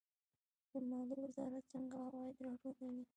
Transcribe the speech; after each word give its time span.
د 0.71 0.73
مالیې 0.89 1.17
وزارت 1.25 1.63
څنګه 1.73 1.95
عواید 2.05 2.35
راټولوي؟ 2.45 3.03